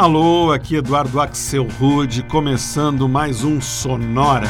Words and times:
Alô, 0.00 0.52
aqui 0.52 0.76
Eduardo 0.76 1.20
Axel 1.20 1.66
Rude, 1.76 2.22
começando 2.22 3.08
mais 3.08 3.42
um 3.42 3.60
Sonora. 3.60 4.46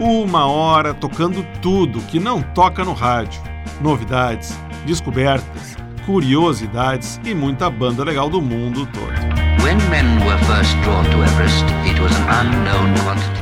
Uma 0.00 0.46
hora 0.46 0.94
tocando 0.94 1.46
tudo 1.60 2.00
que 2.00 2.18
não 2.18 2.40
toca 2.40 2.82
no 2.82 2.94
rádio. 2.94 3.42
Novidades, 3.78 4.58
descobertas, 4.86 5.76
curiosidades 6.06 7.20
e 7.22 7.34
muita 7.34 7.68
banda 7.68 8.02
legal 8.02 8.30
do 8.30 8.40
mundo 8.40 8.86
todo. 8.86 9.25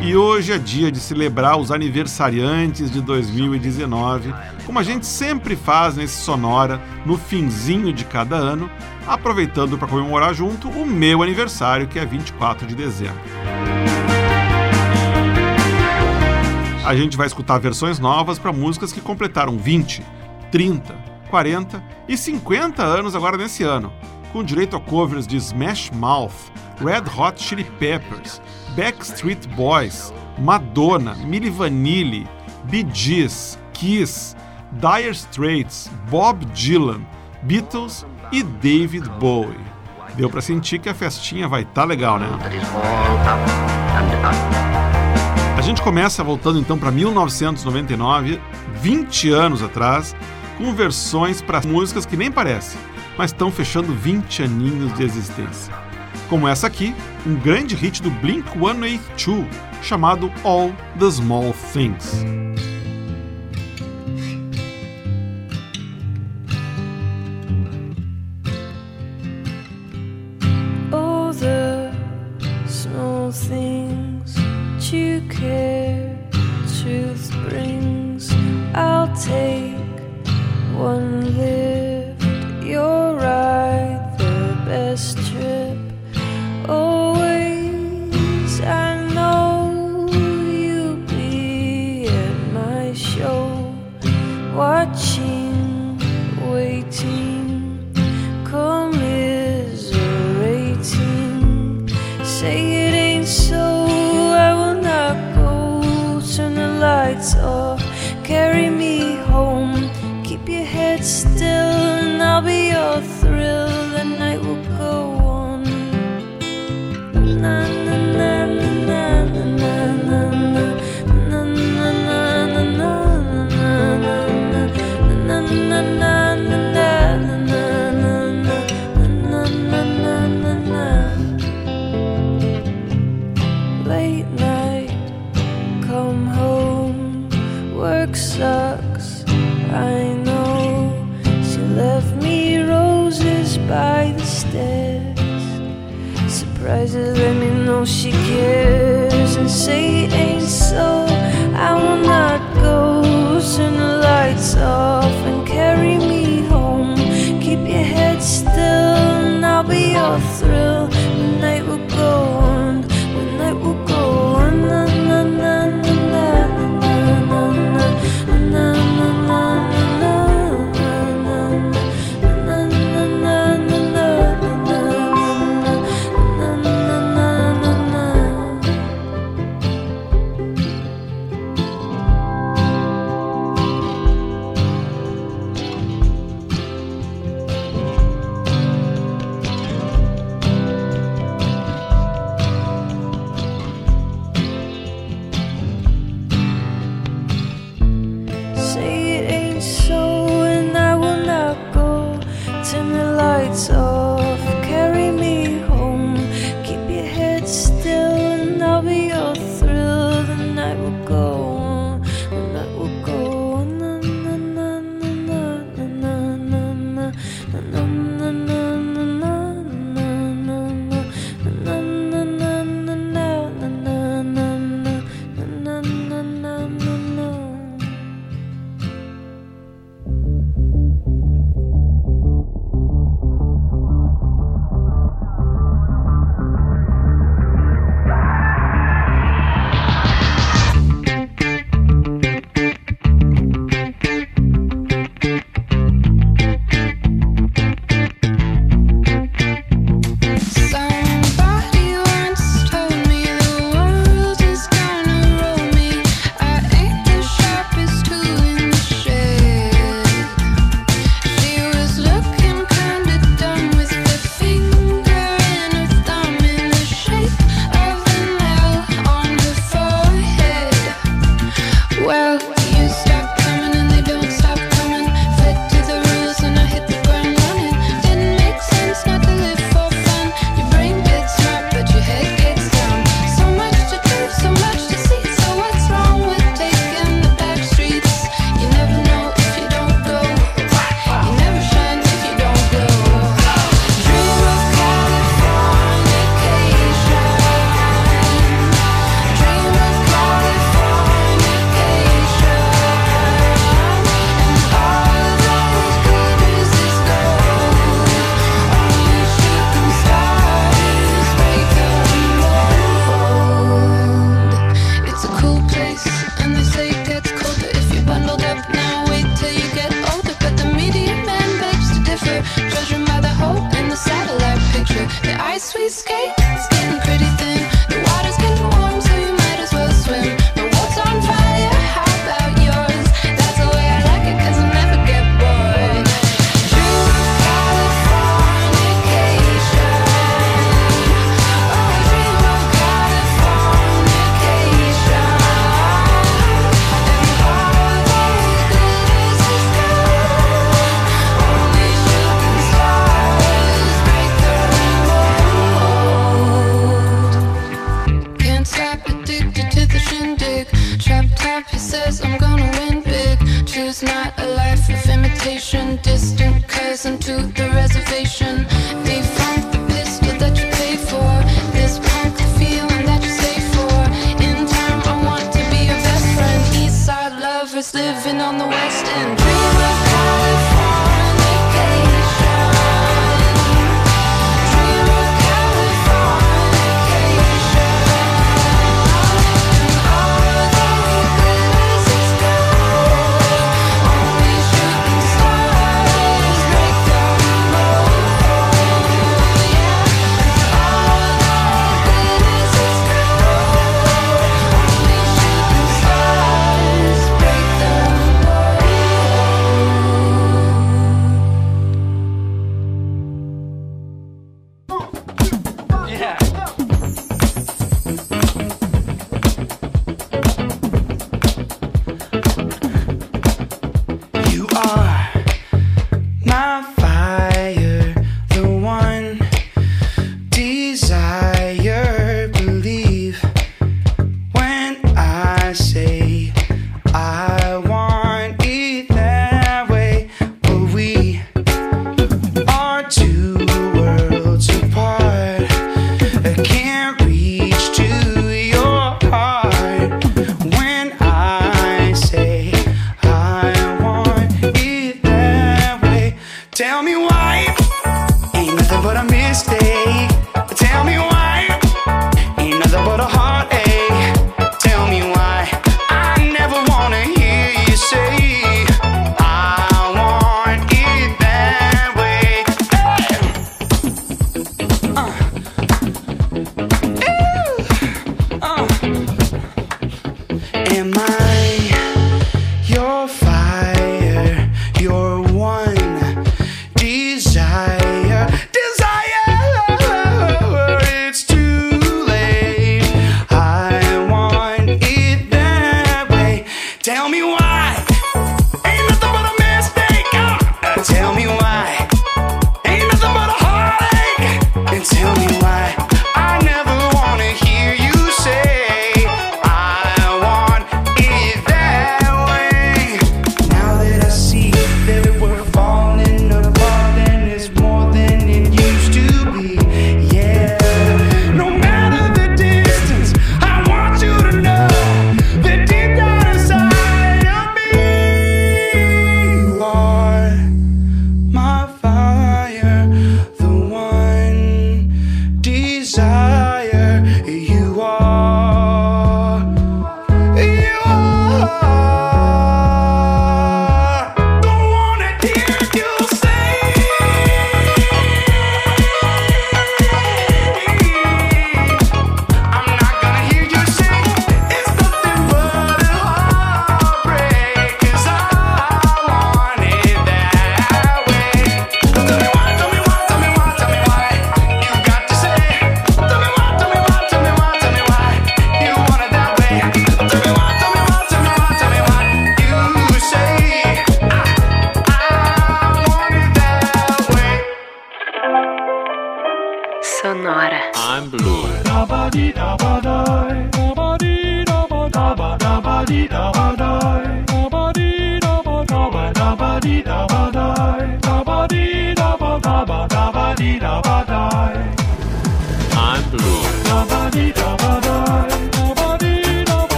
E 0.00 0.14
hoje 0.14 0.52
é 0.52 0.58
dia 0.58 0.92
de 0.92 1.00
celebrar 1.00 1.58
os 1.58 1.72
aniversariantes 1.72 2.92
de 2.92 3.00
2019, 3.00 4.32
como 4.64 4.78
a 4.78 4.84
gente 4.84 5.04
sempre 5.04 5.56
faz 5.56 5.96
nesse 5.96 6.22
Sonora 6.22 6.80
no 7.04 7.18
finzinho 7.18 7.92
de 7.92 8.04
cada 8.04 8.36
ano, 8.36 8.70
aproveitando 9.04 9.76
para 9.76 9.88
comemorar 9.88 10.32
junto 10.32 10.68
o 10.68 10.86
meu 10.86 11.24
aniversário, 11.24 11.88
que 11.88 11.98
é 11.98 12.06
24 12.06 12.68
de 12.68 12.76
dezembro. 12.76 13.18
A 16.86 16.94
gente 16.94 17.16
vai 17.16 17.26
escutar 17.26 17.58
versões 17.58 17.98
novas 17.98 18.38
para 18.38 18.52
músicas 18.52 18.92
que 18.92 19.00
completaram 19.00 19.58
20, 19.58 20.04
30, 20.52 20.94
40 21.28 21.82
e 22.06 22.16
50 22.16 22.80
anos 22.80 23.16
agora 23.16 23.36
nesse 23.36 23.64
ano 23.64 23.92
com 24.32 24.42
direito 24.42 24.76
a 24.76 24.80
covers 24.80 25.26
de 25.26 25.36
Smash 25.36 25.90
Mouth, 25.90 26.50
Red 26.80 27.04
Hot 27.16 27.40
Chili 27.40 27.64
Peppers, 27.78 28.40
Backstreet 28.74 29.46
Boys, 29.54 30.12
Madonna, 30.38 31.14
Milli 31.14 31.50
Vanilli, 31.50 32.26
Bee 32.64 32.86
Gees, 32.92 33.58
Kiss, 33.74 34.34
Dire 34.72 35.10
Straits, 35.10 35.90
Bob 36.10 36.44
Dylan, 36.46 37.02
Beatles 37.42 38.06
e 38.32 38.42
David 38.42 39.08
Bowie. 39.20 39.60
Deu 40.16 40.28
para 40.28 40.40
sentir 40.40 40.78
que 40.78 40.88
a 40.88 40.94
festinha 40.94 41.48
vai 41.48 41.62
estar 41.62 41.82
tá 41.82 41.84
legal, 41.84 42.18
né? 42.18 42.28
A 45.56 45.60
gente 45.60 45.82
começa 45.82 46.24
voltando 46.24 46.58
então 46.58 46.78
para 46.78 46.90
1999, 46.90 48.40
20 48.74 49.30
anos 49.30 49.62
atrás, 49.62 50.16
com 50.58 50.74
versões 50.74 51.40
para 51.40 51.60
músicas 51.62 52.04
que 52.04 52.16
nem 52.16 52.30
parecem 52.30 52.91
mas 53.16 53.30
estão 53.30 53.50
fechando 53.50 53.94
20 53.94 54.42
aninhos 54.42 54.92
de 54.94 55.04
existência. 55.04 55.72
Como 56.28 56.48
essa 56.48 56.66
aqui, 56.66 56.94
um 57.26 57.34
grande 57.34 57.74
hit 57.74 58.02
do 58.02 58.10
Blink 58.10 58.48
182 58.52 59.46
chamado 59.82 60.32
All 60.44 60.72
the 60.98 61.10
Small 61.10 61.52
Things. 61.72 62.24
All 70.92 71.32
the 71.32 71.92
small 72.66 73.32
things 73.32 74.36
you 74.92 75.22
care, 75.28 76.16
truth 76.80 77.30
brings, 77.48 78.30
I'll 78.74 79.08
take 79.14 79.76
one 80.76 81.36
live. 81.38 81.61
just 84.92 85.31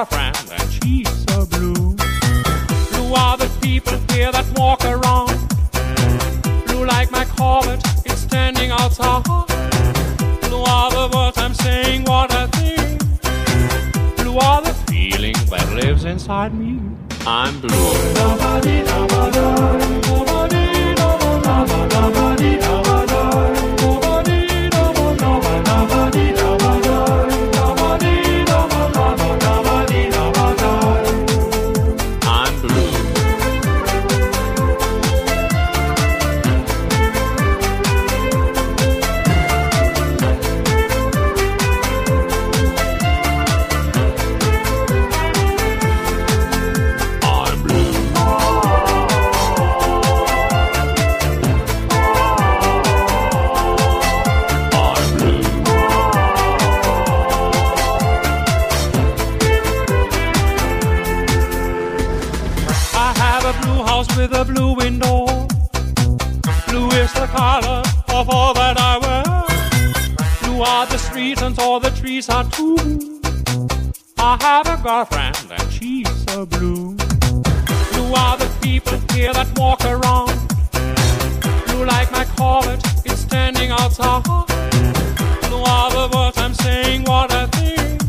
our 0.00 0.06
friend. 0.06 0.29
out 83.70 83.98
are 85.72 85.90
the 85.90 86.16
words 86.16 86.38
I'm 86.38 86.54
saying, 86.54 87.04
what 87.04 87.32
I 87.32 87.46
think. 87.46 88.02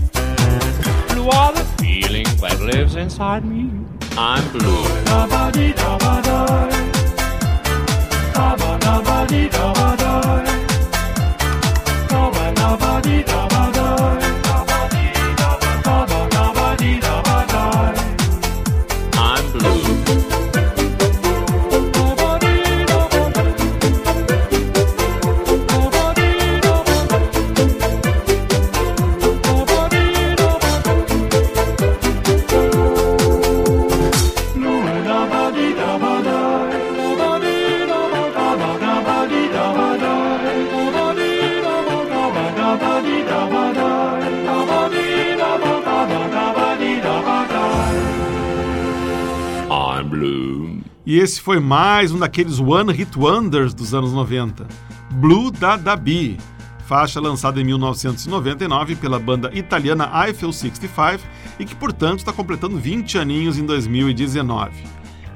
Are 1.34 1.54
the 1.54 1.64
feeling 1.80 2.26
that 2.42 2.60
lives 2.60 2.96
inside 2.96 3.46
me. 3.46 3.70
I'm 4.18 4.52
blue. 4.52 4.84
Da 5.06 5.28
ba 5.28 5.52
dee 5.54 5.72
da 5.72 5.98
ba. 5.98 6.12
Da-ba-dee, 8.82 9.50
da 9.50 9.74
ba. 9.74 10.01
Esse 51.42 51.44
foi 51.44 51.60
mais 51.60 52.12
um 52.12 52.20
daqueles 52.20 52.60
One 52.60 52.94
Hit 52.94 53.18
Wonders 53.18 53.74
dos 53.74 53.96
anos 53.96 54.14
90. 54.14 54.68
Blue 55.14 55.50
da 55.50 55.76
Dabi, 55.76 56.38
faixa 56.86 57.20
lançada 57.20 57.60
em 57.60 57.64
1999 57.64 58.96
pela 58.96 59.18
banda 59.18 59.50
italiana 59.52 60.08
Eiffel 60.28 60.54
65 60.54 61.28
e 61.58 61.66
que, 61.66 61.74
portanto, 61.74 62.20
está 62.20 62.32
completando 62.32 62.78
20 62.78 63.18
aninhos 63.18 63.58
em 63.58 63.66
2019. 63.66 64.84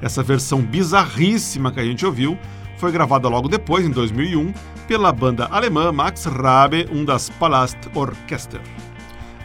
Essa 0.00 0.22
versão 0.22 0.62
bizarríssima 0.62 1.72
que 1.72 1.80
a 1.80 1.84
gente 1.84 2.06
ouviu 2.06 2.38
foi 2.78 2.92
gravada 2.92 3.28
logo 3.28 3.48
depois, 3.48 3.84
em 3.84 3.90
2001, 3.90 4.54
pela 4.86 5.10
banda 5.12 5.48
alemã 5.50 5.90
Max 5.90 6.24
Rabe, 6.26 6.88
um 6.92 7.04
das 7.04 7.30
Palast 7.30 7.78
Orchester. 7.96 8.60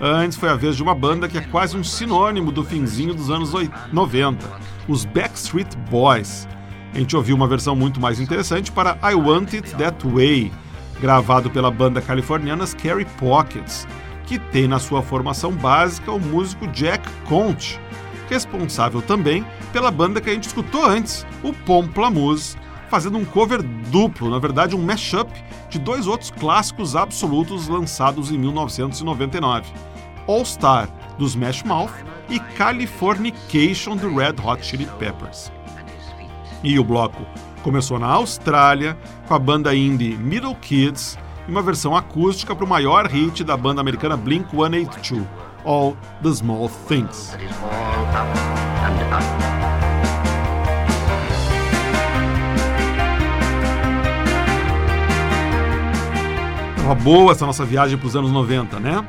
Antes 0.03 0.35
foi 0.35 0.49
a 0.49 0.55
vez 0.55 0.75
de 0.75 0.81
uma 0.81 0.95
banda 0.95 1.27
que 1.27 1.37
é 1.37 1.41
quase 1.41 1.77
um 1.77 1.83
sinônimo 1.83 2.51
do 2.51 2.63
finzinho 2.63 3.13
dos 3.13 3.29
anos 3.29 3.51
90, 3.93 4.49
os 4.87 5.05
Backstreet 5.05 5.75
Boys. 5.91 6.47
A 6.91 6.97
gente 6.97 7.15
ouviu 7.15 7.35
uma 7.35 7.47
versão 7.47 7.75
muito 7.75 8.01
mais 8.01 8.19
interessante 8.19 8.71
para 8.71 8.97
I 9.03 9.13
Want 9.13 9.53
It 9.53 9.75
That 9.75 10.07
Way, 10.07 10.51
gravado 10.99 11.51
pela 11.51 11.69
banda 11.69 12.01
californiana 12.01 12.65
Scary 12.65 13.05
Pockets, 13.19 13.87
que 14.25 14.39
tem 14.39 14.67
na 14.67 14.79
sua 14.79 15.03
formação 15.03 15.51
básica 15.51 16.11
o 16.11 16.19
músico 16.19 16.65
Jack 16.69 17.07
Conte, 17.25 17.79
responsável 18.27 19.03
também 19.03 19.45
pela 19.71 19.91
banda 19.91 20.19
que 20.19 20.31
a 20.31 20.33
gente 20.33 20.47
escutou 20.47 20.83
antes, 20.83 21.27
o 21.43 21.53
Pomplamoose, 21.53 22.57
fazendo 22.89 23.19
um 23.19 23.23
cover 23.23 23.61
duplo, 23.61 24.31
na 24.31 24.39
verdade 24.39 24.75
um 24.75 24.81
mashup 24.81 25.31
de 25.69 25.77
dois 25.77 26.07
outros 26.07 26.31
clássicos 26.31 26.95
absolutos 26.95 27.67
lançados 27.67 28.31
em 28.31 28.37
1999. 28.39 29.90
All 30.27 30.45
Star, 30.45 30.87
do 31.17 31.25
Smash 31.25 31.63
Mouth, 31.63 31.91
e 32.29 32.39
Californication, 32.39 33.95
do 33.95 34.15
Red 34.15 34.35
Hot 34.43 34.65
Chili 34.65 34.87
Peppers. 34.97 35.51
E 36.63 36.79
o 36.79 36.83
bloco 36.83 37.25
começou 37.61 37.99
na 37.99 38.07
Austrália, 38.07 38.97
com 39.27 39.33
a 39.33 39.39
banda 39.39 39.75
indie 39.75 40.15
Middle 40.15 40.55
Kids, 40.55 41.17
e 41.47 41.51
uma 41.51 41.61
versão 41.61 41.95
acústica 41.95 42.55
para 42.55 42.65
o 42.65 42.67
maior 42.67 43.07
hit 43.07 43.43
da 43.43 43.57
banda 43.57 43.81
americana 43.81 44.17
Blink-182, 44.17 45.25
All 45.65 45.95
the 46.23 46.31
Small 46.31 46.69
Things. 46.87 47.35
Tava 56.77 56.95
boa 56.95 57.31
essa 57.31 57.45
nossa 57.45 57.63
viagem 57.63 57.97
para 57.97 58.07
os 58.07 58.15
anos 58.15 58.31
90, 58.31 58.79
né? 58.79 59.07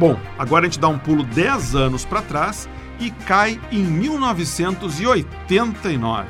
Bom, 0.00 0.18
agora 0.38 0.64
a 0.64 0.68
gente 0.70 0.80
dá 0.80 0.88
um 0.88 0.98
pulo 0.98 1.22
10 1.22 1.74
anos 1.74 2.06
para 2.06 2.22
trás 2.22 2.66
e 2.98 3.10
cai 3.10 3.60
em 3.70 3.84
1989. 3.84 6.26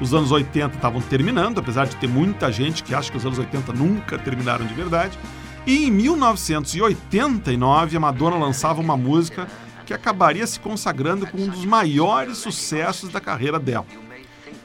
Os 0.00 0.14
anos 0.14 0.30
80 0.30 0.76
estavam 0.76 1.00
terminando, 1.00 1.58
apesar 1.58 1.88
de 1.88 1.96
ter 1.96 2.06
muita 2.06 2.52
gente 2.52 2.84
que 2.84 2.94
acha 2.94 3.10
que 3.10 3.16
os 3.16 3.26
anos 3.26 3.36
80 3.36 3.72
nunca 3.72 4.16
terminaram 4.16 4.64
de 4.64 4.74
verdade. 4.74 5.18
E 5.66 5.86
em 5.86 5.90
1989, 5.90 7.96
a 7.96 8.00
Madonna 8.00 8.36
lançava 8.36 8.80
uma 8.80 8.96
música 8.96 9.48
que 9.84 9.92
acabaria 9.92 10.46
se 10.46 10.60
consagrando 10.60 11.26
com 11.26 11.38
um 11.38 11.48
dos 11.48 11.64
maiores 11.64 12.38
sucessos 12.38 13.10
da 13.10 13.20
carreira 13.20 13.58
dela. 13.58 13.86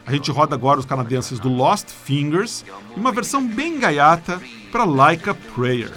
A 0.10 0.12
gente 0.12 0.32
roda 0.32 0.56
agora 0.56 0.80
os 0.80 0.88
canadenses 0.88 1.40
do 1.40 1.50
Lost 1.50 1.90
Fingers 1.90 2.66
e 2.98 3.00
uma 3.00 3.12
versão 3.12 3.46
bem 3.46 3.80
gaiata 3.80 4.42
para 4.72 4.84
Like 4.84 5.30
a 5.30 5.36
Prayer. 5.36 5.92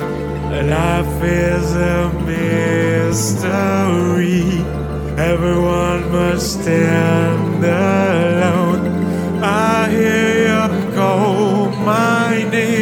Life 0.50 1.24
is 1.24 1.74
a 1.74 2.10
mystery. 3.08 4.62
Everyone 5.16 6.04
must 6.10 6.60
stand 6.60 7.64
alone. 7.64 8.82
I 9.42 9.88
hear 9.88 10.68
you 10.68 10.68
call 10.94 11.70
my 11.70 12.44
name, 12.50 12.81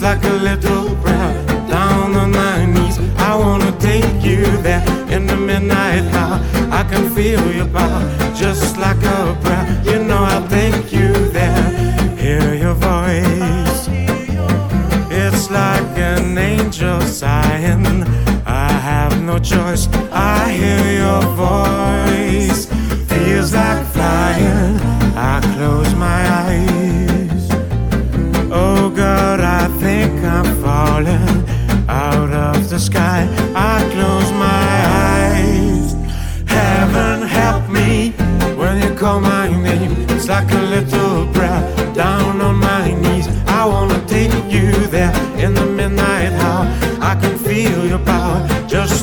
it's 0.00 0.04
like 0.04 0.22
a 0.22 0.36
little 0.50 0.94
prayer 1.02 1.34
down 1.68 2.14
on 2.14 2.30
my 2.30 2.64
knees. 2.66 2.98
I 3.18 3.34
wanna 3.34 3.72
take 3.80 4.22
you 4.22 4.42
there 4.62 4.84
in 5.10 5.26
the 5.26 5.36
midnight 5.36 6.04
hour. 6.14 6.38
I 6.70 6.84
can 6.84 7.12
feel 7.16 7.44
your 7.52 7.66
power 7.66 8.02
just 8.32 8.76
like 8.76 9.02
a 9.02 9.36
prayer. 9.42 9.66
You 9.84 10.04
know 10.04 10.22
I'll 10.22 10.46
take 10.46 10.92
you 10.92 11.12
there. 11.30 11.64
Hear 12.16 12.54
your 12.54 12.74
voice. 12.74 13.88
It's 15.10 15.50
like 15.50 15.98
an 15.98 16.38
angel 16.38 17.00
sighing. 17.00 18.04
I 18.46 18.70
have 18.90 19.20
no 19.20 19.40
choice. 19.40 19.88
I 20.12 20.52
hear 20.52 20.84
your 21.02 21.22
voice. 21.34 22.27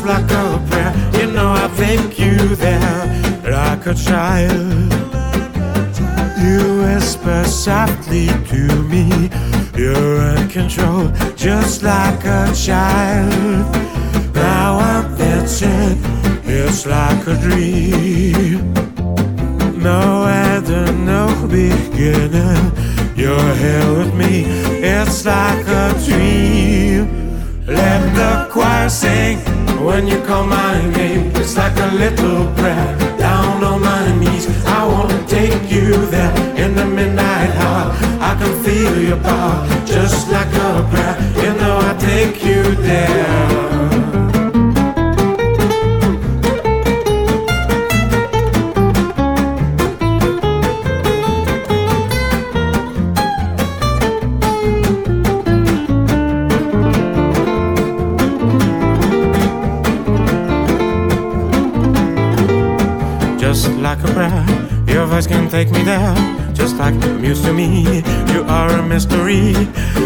Like 0.06 0.30
a 0.32 0.64
prayer. 0.70 0.94
You 1.20 1.32
know 1.32 1.52
I 1.54 1.68
thank 1.70 2.20
you 2.20 2.56
there 2.56 3.06
like 3.50 3.86
a 3.88 3.94
child. 3.94 4.94
You 6.44 6.82
whisper 6.82 7.44
softly 7.46 8.28
to 8.28 8.84
me. 8.84 9.30
You're 9.76 10.22
in 10.36 10.48
control, 10.48 11.10
just 11.36 11.84
like 11.84 12.24
a 12.24 12.54
child. 12.54 13.66
Now 14.34 14.78
I'm 14.80 15.18
dancing, 15.18 16.00
it's 16.44 16.86
like 16.86 17.26
a 17.28 17.36
dream. 17.36 18.74
No 19.82 20.26
end 20.26 20.70
and 20.70 21.06
no 21.06 21.48
beginning. 21.48 22.72
You're 23.16 23.56
here 23.56 23.98
with 23.98 24.14
me, 24.14 24.46
it's 24.84 25.26
like 25.26 25.68
a 25.68 25.94
dream. 26.06 27.26
Let 27.66 28.02
the 28.16 28.48
choir 28.52 28.90
sing 28.90 29.55
when 29.86 30.08
you 30.08 30.20
call 30.24 30.46
my 30.48 30.74
name. 30.98 31.32
It's 31.36 31.56
like 31.56 31.78
a 31.78 31.92
little 32.04 32.52
prayer 32.56 32.98
down 33.18 33.64
on 33.64 33.82
my 33.82 34.06
knees. 34.20 34.48
I 34.66 34.86
wanna 34.92 35.22
take 35.28 35.70
you 35.72 36.06
there 36.08 36.34
in 36.64 36.76
the 36.76 36.86
midnight 36.86 37.52
hour. 37.64 37.92
I 38.30 38.32
can 38.40 38.54
feel 38.64 38.96
your 39.10 39.22
power 39.30 39.58
just 39.86 40.32
like 40.32 40.52
a 40.68 40.70
prayer. 40.92 41.16
You 41.44 41.52
know 41.60 41.78
I 41.90 41.94
take 42.00 42.44
you 42.44 42.64
there. 42.90 44.25
Take 65.56 65.72
me 65.72 65.84
there, 65.84 66.14
just 66.54 66.76
like 66.76 66.94
a 67.06 67.14
muse 67.14 67.42
to 67.42 67.54
me. 67.54 68.04
You 68.34 68.44
are 68.44 68.70
a 68.72 68.84
mystery, 68.84 69.54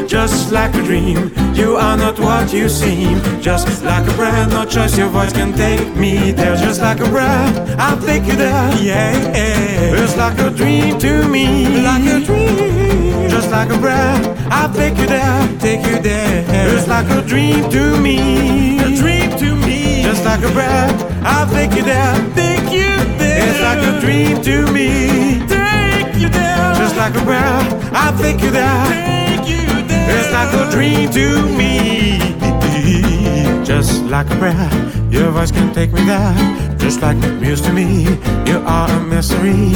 just 0.06 0.52
like 0.52 0.76
a 0.76 0.84
dream. 0.84 1.32
You 1.56 1.76
are 1.76 1.98
not 1.98 2.20
what 2.20 2.54
you 2.54 2.70
seem, 2.70 3.18
just 3.42 3.84
like 3.84 4.08
a 4.08 4.14
prayer. 4.14 4.46
No 4.46 4.64
choice, 4.64 4.96
your 4.96 5.10
voice 5.10 5.34
can 5.34 5.52
take 5.54 5.96
me 5.96 6.32
there, 6.32 6.56
just 6.56 6.82
like 6.82 7.00
a 7.00 7.10
prayer. 7.10 7.48
I'll 7.80 8.00
take 8.00 8.26
you 8.28 8.36
there, 8.36 8.70
yeah. 8.76 9.12
yeah. 9.38 10.04
It's 10.04 10.16
like 10.16 10.38
a 10.38 10.52
dream 10.52 11.00
to 11.00 11.28
me, 11.28 11.82
like 11.82 12.06
a 12.06 12.20
dream. 12.24 13.28
Just 13.32 13.50
like 13.50 13.72
a 13.72 13.78
prayer, 13.80 14.14
I'll 14.52 14.72
take 14.72 15.00
you 15.00 15.08
there, 15.08 15.58
take 15.58 15.84
you 15.84 16.00
there. 16.00 16.46
It's 16.76 16.88
like 16.88 17.10
a 17.10 17.24
dream 17.24 17.68
to 17.72 18.00
me, 18.00 18.78
a 18.82 18.96
dream 19.02 19.32
to 19.40 19.56
me. 19.66 20.04
Just 20.04 20.24
like 20.26 20.44
a 20.44 20.52
prayer, 20.52 20.86
I'll 21.24 21.50
take 21.50 21.74
you 21.74 21.82
there, 21.82 22.14
take 22.36 22.72
you 22.72 23.19
It's 23.62 23.68
like 23.68 23.84
a 23.84 24.00
dream 24.00 24.42
to 24.44 24.72
me. 24.72 25.40
Take 25.46 26.16
you 26.16 26.30
there. 26.30 26.74
Just 26.76 26.96
like 26.96 27.14
a 27.14 27.22
prayer, 27.26 27.60
I'll 27.92 28.18
take 28.18 28.40
you 28.42 28.52
there. 28.52 28.86
Take 28.88 29.50
you 29.50 29.84
there. 29.86 30.18
It's 30.18 30.32
like 30.32 30.54
a 30.54 30.72
dream 30.72 31.10
to 31.12 31.46
me. 31.58 32.20
Just 33.66 34.04
like 34.06 34.30
a 34.30 34.36
prayer, 34.38 34.70
your 35.12 35.32
voice 35.32 35.52
can 35.52 35.74
take 35.74 35.92
me 35.92 36.06
there. 36.06 36.34
Just 36.78 37.02
like 37.02 37.18
music 37.42 37.66
to 37.66 37.74
me, 37.74 38.04
you 38.48 38.60
are 38.66 38.90
a 38.90 39.00
mystery. 39.02 39.76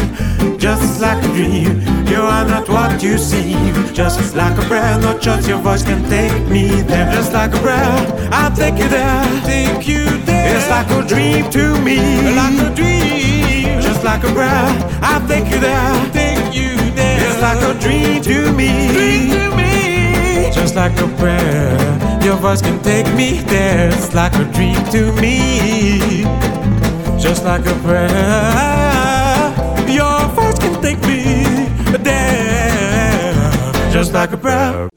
Just 0.57 1.01
like 1.01 1.21
a 1.21 1.27
dream, 1.35 1.81
you 2.07 2.21
are 2.21 2.45
not 2.45 2.69
what 2.69 3.03
you 3.03 3.17
seem. 3.17 3.73
Just 3.93 4.33
like 4.33 4.57
a 4.57 4.61
prayer, 4.61 4.97
no 4.97 5.19
choice, 5.19 5.45
your 5.45 5.59
voice 5.59 5.83
can 5.83 6.01
take 6.09 6.47
me 6.47 6.81
there. 6.83 7.11
Just 7.11 7.33
like 7.33 7.53
a 7.53 7.59
prayer, 7.59 8.29
I'll 8.31 8.55
take 8.55 8.77
you 8.77 8.87
there. 8.87 9.25
Take 9.43 9.85
you 9.89 10.05
there. 10.23 10.55
It's 10.55 10.69
like 10.69 10.89
a 10.89 11.05
dream 11.05 11.51
to 11.51 11.77
me. 11.81 11.97
Like 12.33 12.71
a 12.71 12.73
dream. 12.73 13.02
Like 14.13 14.25
a 14.25 14.33
prayer, 14.35 14.69
I 15.01 15.17
think 15.27 15.49
you 15.49 15.59
there. 15.59 16.11
Take 16.11 16.53
you 16.53 16.75
there. 16.91 17.17
It's 17.31 17.41
like 17.41 17.57
a 17.63 17.73
dream 17.81 18.21
to 18.21 18.51
me. 18.53 18.69
Dream 18.93 19.31
to 19.31 19.55
me. 19.57 20.51
Just 20.53 20.75
like 20.75 20.95
a 20.99 21.07
prayer, 21.17 22.21
your 22.21 22.35
voice 22.35 22.61
can 22.61 22.79
take 22.83 23.11
me 23.15 23.39
there. 23.41 23.89
It's 23.89 24.13
like 24.13 24.35
a 24.35 24.45
dream 24.53 24.77
to 24.91 25.11
me. 25.19 26.25
Just 27.19 27.43
like 27.43 27.65
a 27.65 27.73
prayer, 27.81 28.13
your 29.89 30.27
voice 30.37 30.59
can 30.59 30.79
take 30.79 31.01
me 31.07 31.67
there. 31.97 33.33
Just 33.91 34.13
like 34.13 34.31
a 34.31 34.37
prayer. 34.37 34.92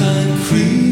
and 0.00 0.38
free. 0.40 0.83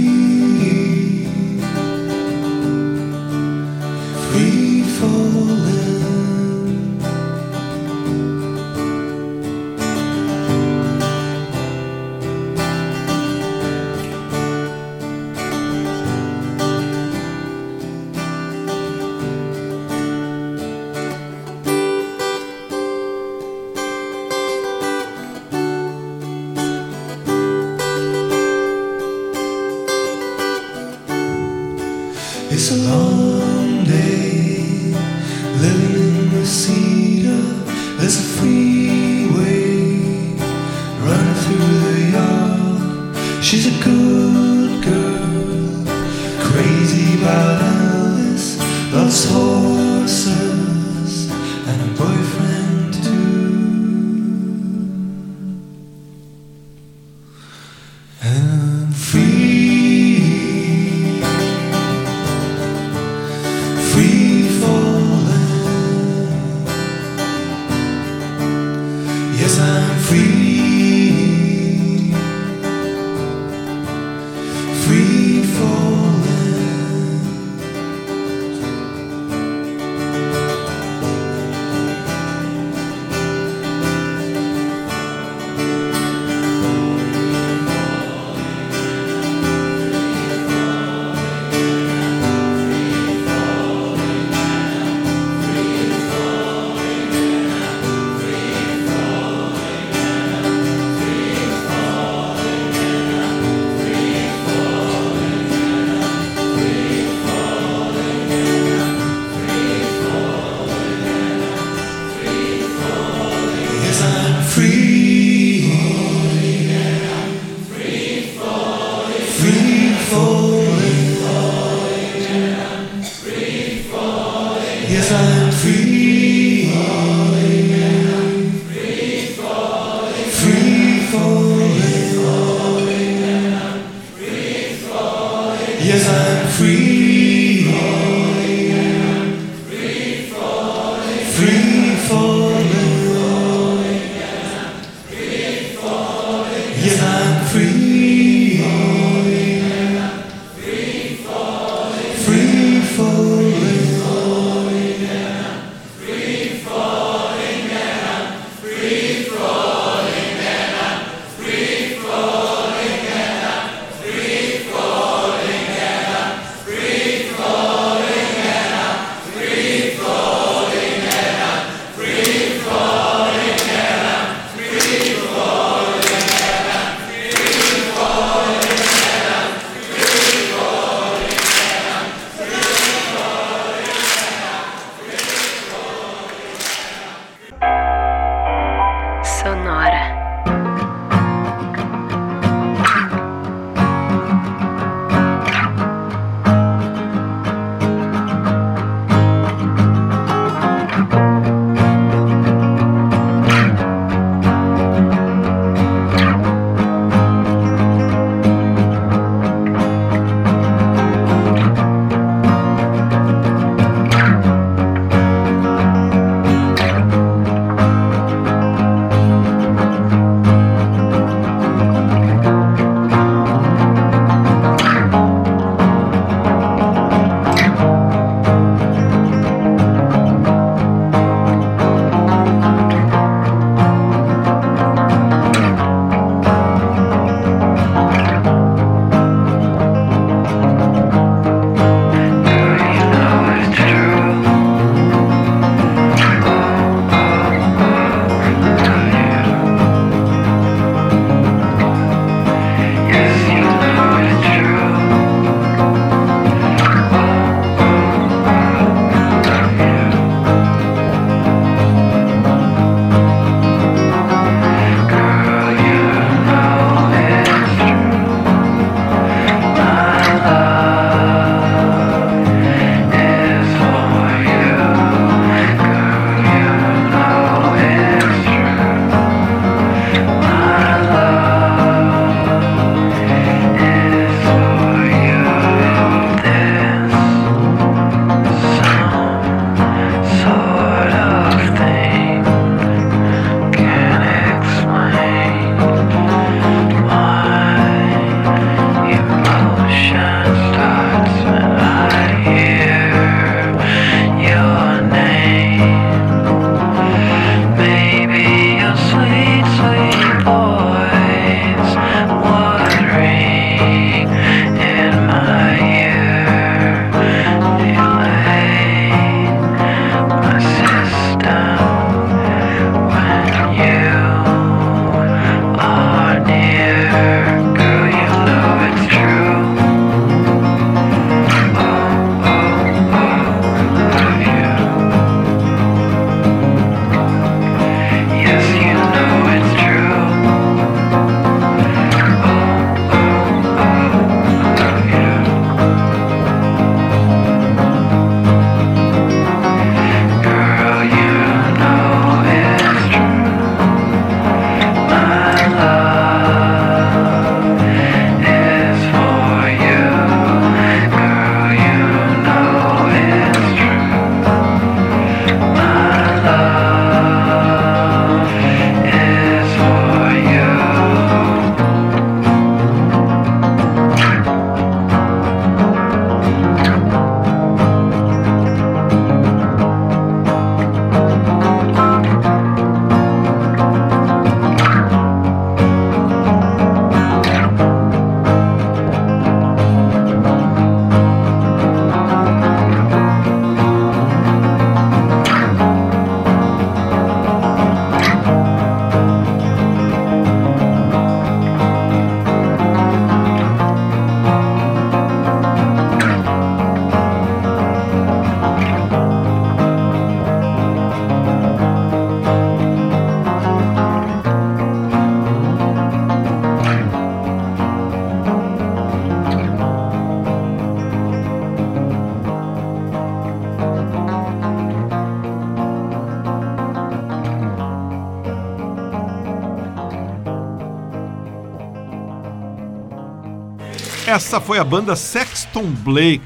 Essa 434.32 434.62
foi 434.62 434.78
a 434.78 434.84
banda 434.84 435.14
Sexton 435.14 435.90
Blake 435.90 436.40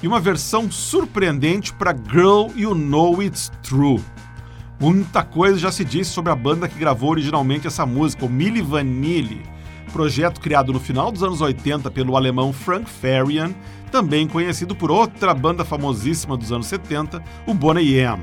e 0.00 0.06
uma 0.06 0.20
versão 0.20 0.70
surpreendente 0.70 1.72
para 1.72 1.92
Girl 1.92 2.46
You 2.54 2.72
Know 2.72 3.20
It's 3.20 3.50
True. 3.64 4.00
Muita 4.78 5.24
coisa 5.24 5.58
já 5.58 5.72
se 5.72 5.84
disse 5.84 6.12
sobre 6.12 6.30
a 6.30 6.36
banda 6.36 6.68
que 6.68 6.78
gravou 6.78 7.10
originalmente 7.10 7.66
essa 7.66 7.84
música, 7.84 8.24
o 8.24 8.28
Milli 8.28 8.62
Vanilli, 8.62 9.42
projeto 9.92 10.40
criado 10.40 10.72
no 10.72 10.78
final 10.78 11.10
dos 11.10 11.24
anos 11.24 11.40
80 11.40 11.90
pelo 11.90 12.16
alemão 12.16 12.52
Frank 12.52 12.88
Farian, 12.88 13.52
também 13.90 14.28
conhecido 14.28 14.76
por 14.76 14.92
outra 14.92 15.34
banda 15.34 15.64
famosíssima 15.64 16.36
dos 16.36 16.52
anos 16.52 16.68
70, 16.68 17.20
o 17.44 17.52
Boney 17.52 17.96
M. 17.98 18.22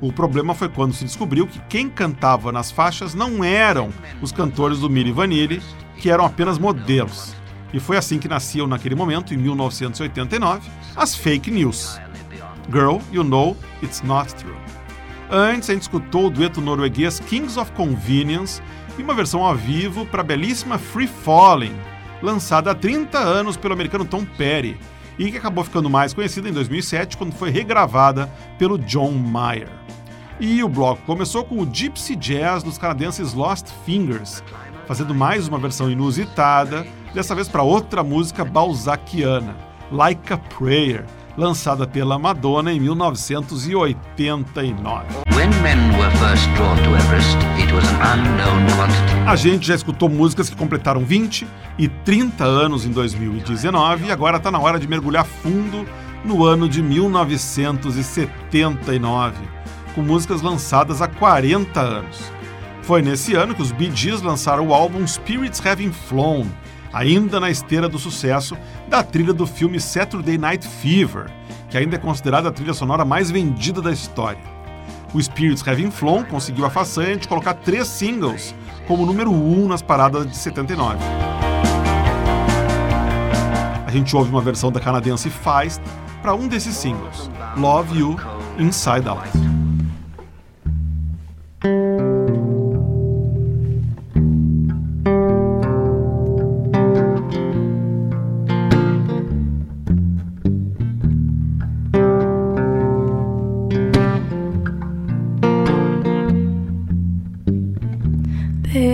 O 0.00 0.10
problema 0.10 0.54
foi 0.54 0.70
quando 0.70 0.94
se 0.94 1.04
descobriu 1.04 1.46
que 1.46 1.60
quem 1.68 1.90
cantava 1.90 2.50
nas 2.50 2.70
faixas 2.70 3.12
não 3.12 3.44
eram 3.44 3.90
os 4.22 4.32
cantores 4.32 4.78
do 4.78 4.88
Milli 4.88 5.12
Vanilli, 5.12 5.60
que 5.98 6.08
eram 6.08 6.24
apenas 6.24 6.58
modelos. 6.58 7.38
E 7.72 7.80
foi 7.80 7.96
assim 7.96 8.18
que 8.18 8.28
nasciam 8.28 8.66
naquele 8.66 8.94
momento, 8.94 9.32
em 9.32 9.36
1989, 9.36 10.68
as 10.96 11.14
fake 11.14 11.50
news. 11.50 12.00
Girl, 12.70 12.98
You 13.12 13.24
Know 13.24 13.56
It's 13.82 14.02
Not 14.02 14.34
True. 14.34 14.54
Antes, 15.30 15.70
a 15.70 15.74
gente 15.74 15.82
escutou 15.82 16.26
o 16.26 16.30
dueto 16.30 16.60
norueguês 16.60 17.20
Kings 17.20 17.58
of 17.58 17.70
Convenience 17.72 18.60
e 18.98 19.02
uma 19.02 19.14
versão 19.14 19.44
ao 19.44 19.54
vivo 19.54 20.04
para 20.06 20.22
a 20.22 20.24
belíssima 20.24 20.78
Free 20.78 21.06
Falling, 21.06 21.74
lançada 22.20 22.72
há 22.72 22.74
30 22.74 23.18
anos 23.18 23.56
pelo 23.56 23.74
americano 23.74 24.04
Tom 24.04 24.24
Petty 24.24 24.76
e 25.18 25.30
que 25.30 25.36
acabou 25.36 25.62
ficando 25.62 25.90
mais 25.90 26.12
conhecida 26.12 26.48
em 26.48 26.52
2007 26.52 27.16
quando 27.16 27.32
foi 27.32 27.50
regravada 27.50 28.26
pelo 28.58 28.78
John 28.78 29.12
Mayer. 29.12 29.68
E 30.40 30.64
o 30.64 30.68
bloco 30.68 31.02
começou 31.02 31.44
com 31.44 31.60
o 31.60 31.68
Gypsy 31.70 32.16
Jazz 32.16 32.62
dos 32.62 32.78
canadenses 32.78 33.34
Lost 33.34 33.68
Fingers, 33.84 34.42
fazendo 34.86 35.14
mais 35.14 35.46
uma 35.46 35.58
versão 35.58 35.90
inusitada, 35.90 36.86
dessa 37.14 37.34
vez 37.34 37.48
para 37.48 37.62
outra 37.62 38.02
música 38.02 38.44
balzaquiana, 38.44 39.56
Like 39.90 40.30
a 40.32 40.38
Prayer, 40.38 41.04
lançada 41.36 41.86
pela 41.86 42.18
Madonna 42.18 42.72
em 42.72 42.80
1989. 42.80 45.06
A 49.26 49.36
gente 49.36 49.66
já 49.66 49.74
escutou 49.74 50.08
músicas 50.08 50.48
que 50.50 50.56
completaram 50.56 51.04
20 51.04 51.46
e 51.78 51.88
30 51.88 52.44
anos 52.44 52.84
em 52.84 52.90
2019 52.90 54.06
e 54.06 54.12
agora 54.12 54.36
está 54.36 54.50
na 54.50 54.58
hora 54.58 54.78
de 54.78 54.86
mergulhar 54.88 55.24
fundo 55.24 55.86
no 56.24 56.44
ano 56.44 56.68
de 56.68 56.82
1979, 56.82 59.36
com 59.94 60.02
músicas 60.02 60.42
lançadas 60.42 61.00
há 61.00 61.08
40 61.08 61.80
anos. 61.80 62.30
Foi 62.82 63.00
nesse 63.02 63.34
ano 63.34 63.54
que 63.54 63.62
os 63.62 63.72
Bee 63.72 63.90
Gees 63.94 64.20
lançaram 64.20 64.66
o 64.66 64.74
álbum 64.74 65.06
Spirits 65.06 65.64
Having 65.64 65.92
Flown, 65.92 66.46
ainda 66.92 67.38
na 67.38 67.50
esteira 67.50 67.88
do 67.88 67.98
sucesso 67.98 68.56
da 68.88 69.02
trilha 69.02 69.32
do 69.32 69.46
filme 69.46 69.80
Saturday 69.80 70.36
Night 70.36 70.66
Fever, 70.66 71.26
que 71.68 71.78
ainda 71.78 71.96
é 71.96 71.98
considerada 71.98 72.48
a 72.48 72.52
trilha 72.52 72.74
sonora 72.74 73.04
mais 73.04 73.30
vendida 73.30 73.80
da 73.80 73.92
história. 73.92 74.42
O 75.12 75.20
Spirits 75.20 75.66
Having 75.66 75.90
Flown 75.90 76.24
conseguiu 76.24 76.64
a 76.64 76.70
façanha 76.70 77.16
de 77.16 77.26
colocar 77.26 77.54
três 77.54 77.88
singles 77.88 78.54
como 78.86 79.04
número 79.04 79.30
um 79.30 79.66
nas 79.66 79.82
paradas 79.82 80.26
de 80.26 80.36
79. 80.36 80.98
A 83.86 83.90
gente 83.90 84.14
ouve 84.14 84.30
uma 84.30 84.40
versão 84.40 84.70
da 84.70 84.78
canadense 84.78 85.28
Feist 85.28 85.82
para 86.22 86.34
um 86.34 86.46
desses 86.46 86.76
singles, 86.76 87.28
Love 87.56 87.98
You 87.98 88.16
Inside 88.58 89.08
Out. 89.08 89.59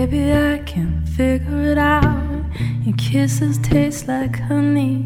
Baby, 0.09 0.31
I 0.31 0.59
can 0.59 1.05
figure 1.05 1.63
it 1.63 1.77
out. 1.77 2.45
Your 2.85 2.95
kisses 2.95 3.57
taste 3.57 4.07
like 4.07 4.39
honey. 4.39 5.05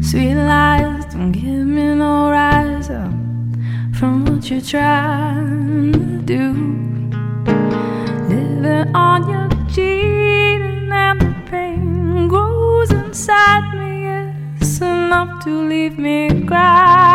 Sweet 0.00 0.36
lies 0.36 1.04
don't 1.06 1.32
give 1.32 1.66
me 1.66 1.96
no 1.96 2.30
rise 2.30 2.88
up 2.88 3.10
from 3.98 4.26
what 4.26 4.48
you're 4.48 4.60
trying 4.60 5.92
to 5.92 6.22
do. 6.22 6.52
Living 8.28 8.94
on 8.94 9.28
your 9.28 9.48
cheating 9.74 10.92
and 10.92 11.20
the 11.20 11.34
pain 11.50 12.28
grows 12.28 12.92
inside 12.92 13.74
me. 13.74 14.60
It's 14.60 14.80
enough 14.80 15.42
to 15.46 15.50
leave 15.50 15.98
me 15.98 16.44
crying 16.46 17.13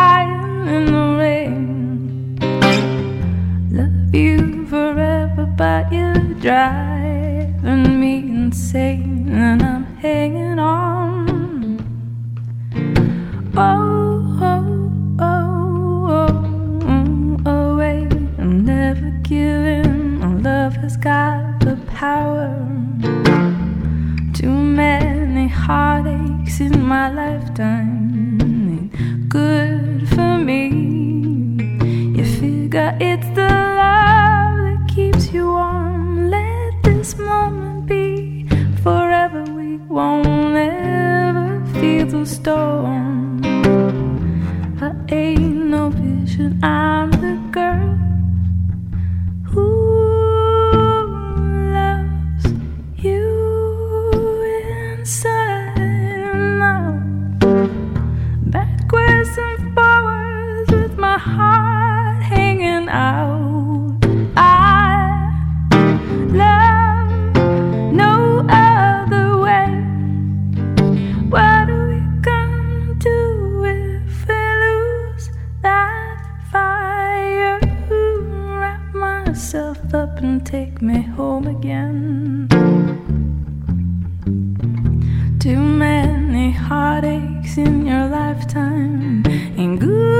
Too 85.40 85.56
many 85.56 86.52
heartaches 86.52 87.58
in 87.58 87.86
your 87.86 88.06
lifetime. 88.08 89.24
Ain't 89.56 89.80
good 89.80 90.19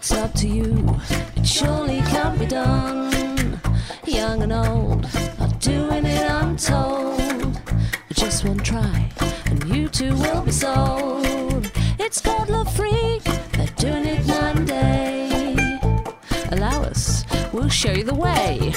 it's 0.00 0.12
up 0.12 0.32
to 0.32 0.48
you. 0.48 0.98
It 1.36 1.46
surely 1.46 1.98
can 1.98 2.38
be 2.38 2.46
done. 2.46 3.60
Young 4.06 4.42
and 4.42 4.52
old 4.52 5.04
are 5.38 5.54
doing 5.58 6.06
it, 6.06 6.30
I'm 6.30 6.56
told. 6.56 7.60
Just 8.14 8.46
one 8.46 8.56
try, 8.60 9.10
and 9.44 9.62
you 9.68 9.88
too 9.88 10.14
will 10.16 10.40
be 10.40 10.52
sold. 10.52 11.70
It's 11.98 12.18
called 12.18 12.48
love 12.48 12.74
freak, 12.74 13.24
they're 13.52 13.76
doing 13.76 14.06
it 14.06 14.26
night 14.26 14.64
day. 14.64 15.78
Allow 16.50 16.82
us, 16.84 17.26
we'll 17.52 17.68
show 17.68 17.92
you 17.92 18.04
the 18.04 18.14
way. 18.14 18.72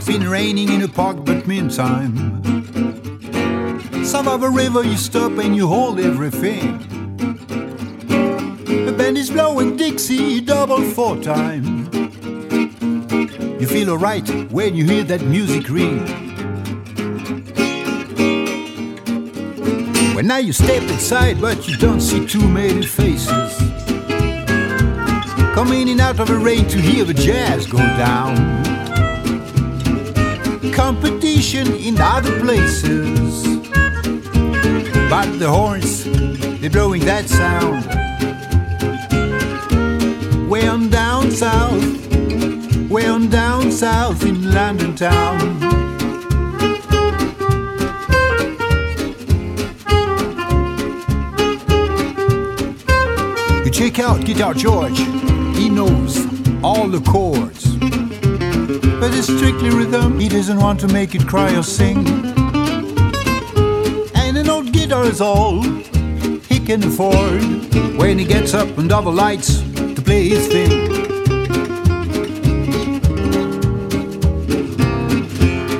Dark, 0.00 0.20
been 0.20 0.28
raining 0.28 0.68
in 0.70 0.80
the 0.80 0.88
park, 0.88 1.24
but 1.24 1.46
meantime. 1.46 2.42
Some 4.04 4.28
of 4.28 4.42
a 4.42 4.50
river 4.50 4.82
you 4.82 4.96
stop 4.96 5.32
and 5.38 5.54
you 5.54 5.66
hold 5.66 6.00
everything. 6.00 6.78
The 8.86 8.94
band 8.96 9.18
is 9.18 9.30
blowing 9.30 9.76
Dixie 9.76 10.40
double 10.40 10.82
four 10.82 11.16
time. 11.16 11.88
You 13.60 13.66
feel 13.66 13.90
alright 13.90 14.28
when 14.50 14.74
you 14.74 14.84
hear 14.84 15.04
that 15.04 15.22
music 15.22 15.68
ring. 15.68 16.04
Well, 20.14 20.24
now 20.24 20.38
you 20.38 20.52
step 20.52 20.82
inside, 20.82 21.40
but 21.40 21.68
you 21.68 21.76
don't 21.76 22.00
see 22.00 22.26
too 22.26 22.46
many 22.48 22.86
faces. 22.86 23.56
Coming 25.54 25.82
in 25.82 25.88
and 25.88 26.00
out 26.00 26.20
of 26.20 26.28
the 26.28 26.38
rain 26.38 26.66
to 26.68 26.78
hear 26.78 27.04
the 27.04 27.14
jazz 27.14 27.66
go 27.66 27.78
down. 27.78 28.60
Competition 30.90 31.72
in 31.76 32.00
other 32.00 32.40
places. 32.40 33.44
But 35.08 35.38
the 35.38 35.46
horns, 35.48 36.02
they're 36.60 36.68
blowing 36.68 37.04
that 37.04 37.28
sound. 37.28 37.86
Way 40.50 40.66
on 40.66 40.90
down 40.90 41.30
south, 41.30 41.80
way 42.90 43.06
on 43.06 43.28
down 43.28 43.70
south 43.70 44.24
in 44.24 44.52
London 44.52 44.96
town. 44.96 45.38
You 53.64 53.70
check 53.70 54.00
out 54.00 54.24
Guitar 54.24 54.54
George, 54.54 54.98
he 55.56 55.68
knows 55.68 56.26
all 56.64 56.88
the 56.88 57.00
chords. 57.06 57.69
But 59.00 59.12
it's 59.14 59.26
strictly 59.26 59.70
rhythm, 59.70 60.20
he 60.20 60.28
doesn't 60.28 60.58
want 60.58 60.78
to 60.80 60.88
make 60.88 61.14
it 61.14 61.26
cry 61.26 61.56
or 61.56 61.62
sing. 61.62 62.06
And 64.14 64.36
an 64.36 64.48
old 64.48 64.72
guitar 64.72 65.04
is 65.06 65.20
all 65.20 65.62
he 65.62 66.60
can 66.60 66.84
afford 66.84 67.42
when 67.96 68.18
he 68.18 68.24
gets 68.24 68.54
up 68.54 68.68
under 68.78 69.00
the 69.00 69.10
lights 69.10 69.60
to 69.74 70.00
play 70.02 70.28
his 70.28 70.46
thing. 70.46 70.70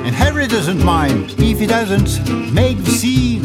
And 0.05 0.13
Harry 0.13 0.47
doesn't 0.47 0.83
mind 0.83 1.35
if 1.37 1.59
he 1.59 1.67
doesn't 1.67 2.51
make 2.51 2.77
the 2.83 2.91
scene. 2.91 3.43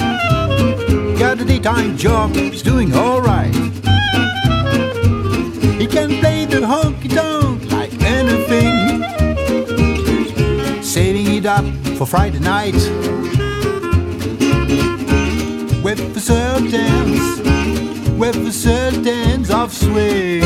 Got 1.18 1.40
a 1.40 1.44
daytime 1.44 1.96
job, 1.96 2.34
he's 2.34 2.62
doing 2.62 2.92
alright. 2.94 3.54
He 5.80 5.86
can 5.86 6.18
play 6.20 6.46
the 6.46 6.62
honky 6.66 7.14
tonk 7.14 7.35
For 11.46 12.06
Friday 12.06 12.40
night. 12.40 12.74
With 15.84 16.12
the 16.12 16.18
sultans, 16.18 17.38
with 18.18 18.34
the 18.44 18.50
sultans 18.50 19.48
of 19.52 19.72
swing. 19.72 20.42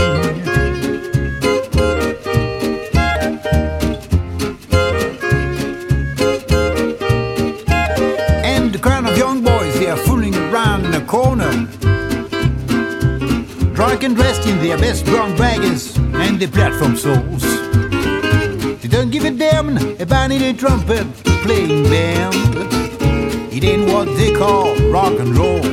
And 8.45 8.71
the 8.71 8.79
crowd 8.79 9.07
of 9.07 9.17
young 9.17 9.43
boys, 9.43 9.79
they 9.79 9.89
are 9.89 9.97
fooling 9.97 10.35
around 10.35 10.85
in 10.85 10.93
a 10.93 11.05
corner. 11.07 11.51
Drunk 13.73 14.03
and 14.03 14.15
dressed 14.15 14.47
in 14.47 14.59
their 14.59 14.77
best 14.77 15.07
brown 15.07 15.35
wagons 15.39 15.97
and 15.97 16.39
their 16.39 16.49
platform 16.49 16.95
souls. 16.95 17.50
About 20.31 20.43
any 20.43 20.57
trumpet 20.57 21.07
playing 21.43 21.85
band. 21.85 22.35
It 23.53 23.65
ain't 23.65 23.91
what 23.93 24.07
they 24.17 24.33
call 24.33 24.75
rock 24.91 25.19
and 25.19 25.37
roll. 25.37 25.65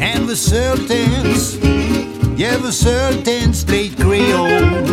And 0.00 0.28
the 0.28 0.36
Sultans, 0.36 1.56
yeah, 2.38 2.56
the 2.56 2.72
Sultans 2.72 3.64
played 3.64 3.96
Creole. 3.96 4.87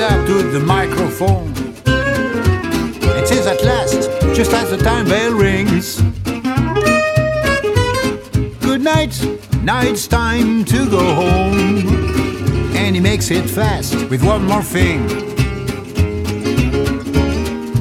Up 0.00 0.26
to 0.26 0.42
the 0.42 0.60
microphone. 0.60 1.52
It 3.18 3.26
says 3.26 3.46
at 3.46 3.62
last, 3.64 4.10
just 4.36 4.52
as 4.52 4.70
the 4.70 4.76
time 4.76 5.06
bell 5.06 5.32
rings. 5.32 6.00
Good 8.60 8.82
night, 8.82 9.14
now 9.62 9.80
it's 9.82 10.06
time 10.06 10.64
to 10.66 10.88
go 10.90 11.02
home. 11.14 12.76
And 12.76 12.94
he 12.94 13.00
makes 13.00 13.30
it 13.30 13.48
fast 13.48 13.94
with 14.10 14.22
one 14.22 14.44
more 14.44 14.62
thing. 14.62 15.06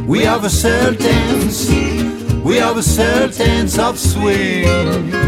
We 0.07 0.25
are 0.25 0.39
the 0.39 0.49
sultans, 0.49 1.69
we 2.43 2.59
are 2.59 2.73
the 2.73 2.83
sultans 2.83 3.77
of 3.77 3.99
swing. 3.99 5.26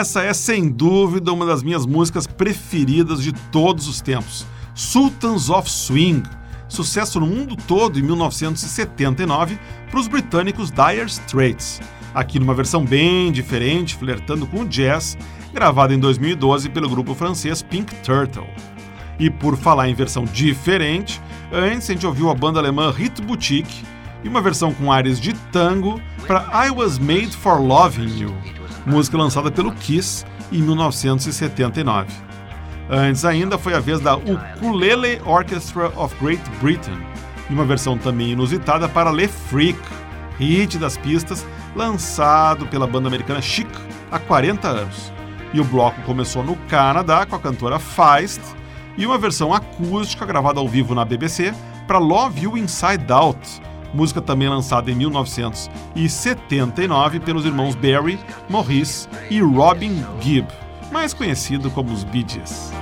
Essa 0.00 0.22
é 0.22 0.32
sem 0.32 0.70
dúvida 0.70 1.30
uma 1.30 1.44
das 1.44 1.62
minhas 1.62 1.84
músicas 1.84 2.26
preferidas 2.26 3.22
de 3.22 3.32
todos 3.52 3.86
os 3.86 4.00
tempos, 4.00 4.46
Sultans 4.74 5.50
of 5.50 5.70
Swing, 5.70 6.22
sucesso 6.68 7.20
no 7.20 7.26
mundo 7.26 7.54
todo 7.54 7.98
em 7.98 8.02
1979 8.02 9.58
para 9.90 10.00
os 10.00 10.08
britânicos 10.08 10.70
Dire 10.70 11.04
Straits, 11.04 11.82
aqui 12.14 12.38
numa 12.38 12.54
versão 12.54 12.82
bem 12.82 13.30
diferente, 13.30 13.94
flertando 13.94 14.46
com 14.46 14.62
o 14.62 14.66
jazz, 14.66 15.18
gravada 15.52 15.92
em 15.92 15.98
2012 15.98 16.70
pelo 16.70 16.88
grupo 16.88 17.14
francês 17.14 17.60
Pink 17.60 17.94
Turtle. 17.96 18.48
E 19.18 19.28
por 19.28 19.54
falar 19.54 19.90
em 19.90 19.94
versão 19.94 20.24
diferente, 20.24 21.20
antes 21.52 21.90
a 21.90 21.92
gente 21.92 22.06
ouviu 22.06 22.30
a 22.30 22.34
banda 22.34 22.58
alemã 22.58 22.90
Hit 22.90 23.20
Boutique 23.20 23.84
e 24.24 24.28
uma 24.28 24.40
versão 24.40 24.72
com 24.72 24.90
áreas 24.90 25.20
de 25.20 25.34
tango 25.52 26.00
para 26.26 26.66
I 26.66 26.70
Was 26.70 26.98
Made 26.98 27.36
for 27.36 27.60
Loving 27.60 28.18
You, 28.18 28.59
música 28.86 29.16
lançada 29.16 29.50
pelo 29.50 29.72
Kiss 29.72 30.24
em 30.52 30.62
1979. 30.62 32.08
Antes 32.88 33.24
ainda 33.24 33.56
foi 33.56 33.74
a 33.74 33.80
vez 33.80 34.00
da 34.00 34.16
Ukulele 34.16 35.20
Orchestra 35.24 35.92
of 35.96 36.14
Great 36.20 36.42
Britain, 36.60 36.98
em 37.48 37.54
uma 37.54 37.64
versão 37.64 37.96
também 37.96 38.32
inusitada 38.32 38.88
para 38.88 39.12
Le 39.12 39.28
Freak, 39.28 39.78
hit 40.38 40.78
das 40.78 40.96
pistas 40.96 41.46
lançado 41.76 42.66
pela 42.66 42.86
banda 42.86 43.08
americana 43.08 43.40
Chic 43.40 43.68
há 44.10 44.18
40 44.18 44.66
anos. 44.66 45.12
E 45.52 45.60
o 45.60 45.64
bloco 45.64 46.00
começou 46.02 46.42
no 46.42 46.56
Canadá 46.68 47.26
com 47.26 47.36
a 47.36 47.40
cantora 47.40 47.78
Feist 47.78 48.40
e 48.96 49.06
uma 49.06 49.18
versão 49.18 49.52
acústica 49.52 50.26
gravada 50.26 50.60
ao 50.60 50.68
vivo 50.68 50.94
na 50.94 51.04
BBC 51.04 51.54
para 51.86 51.98
Love 51.98 52.42
You 52.42 52.56
Inside 52.56 53.12
Out, 53.12 53.62
música 53.92 54.20
também 54.20 54.48
lançada 54.48 54.88
em 54.90 54.94
1979 54.94 57.20
pelos 57.20 57.44
irmãos 57.44 57.74
Barry, 57.74 58.18
Maurice 58.48 59.06
e 59.30 59.40
Robin 59.40 60.04
Gibb, 60.20 60.48
mais 60.92 61.12
conhecido 61.14 61.70
como 61.70 61.92
os 61.92 62.04
Bee 62.04 62.24
Gees. 62.26 62.72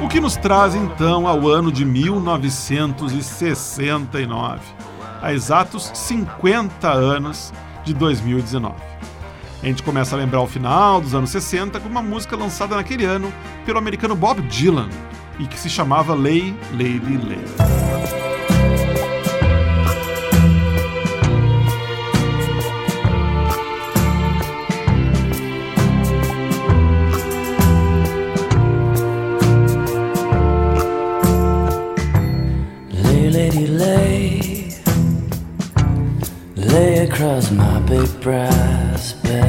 O 0.00 0.08
que 0.08 0.20
nos 0.20 0.36
traz 0.36 0.74
então 0.74 1.28
ao 1.28 1.46
ano 1.48 1.70
de 1.70 1.84
1969, 1.84 4.60
a 5.20 5.34
exatos 5.34 5.90
50 5.92 6.90
anos 6.90 7.52
de 7.84 7.92
2019. 7.92 8.74
A 9.60 9.66
gente 9.66 9.82
começa 9.82 10.14
a 10.14 10.18
lembrar 10.18 10.40
o 10.40 10.46
final 10.46 11.00
dos 11.00 11.14
anos 11.14 11.30
60 11.30 11.80
com 11.80 11.88
uma 11.88 12.00
música 12.00 12.36
lançada 12.36 12.76
naquele 12.76 13.04
ano 13.04 13.32
pelo 13.66 13.78
americano 13.78 14.14
Bob 14.14 14.40
Dylan 14.42 14.88
e 15.38 15.46
que 15.46 15.58
se 15.58 15.68
chamava 15.68 16.14
Lay 16.14 16.54
Lady. 16.72 17.18
Lay, 32.92 33.30
lady, 33.30 33.66
lay, 33.66 34.72
lay 36.56 36.98
across 37.04 37.50
my 37.50 37.80
big 37.80 38.08
brass 38.20 39.12
bed. 39.22 39.47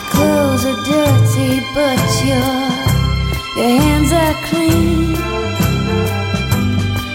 Your 0.00 0.08
clothes 0.08 0.64
are 0.64 0.82
dirty, 0.84 1.60
but 1.74 2.00
your 2.24 2.52
your 3.54 3.80
hands 3.80 4.12
are 4.12 4.34
clean. 4.48 5.14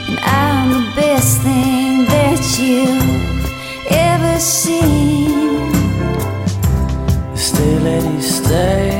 And 0.07 0.19
I'm 0.19 0.69
the 0.69 0.91
best 0.95 1.41
thing 1.41 2.05
that 2.05 2.41
you've 2.59 3.91
ever 3.91 4.39
seen. 4.39 5.73
Stay, 7.35 7.79
lady, 7.79 8.21
stay. 8.21 8.94